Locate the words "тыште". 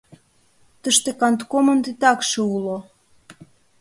0.81-1.09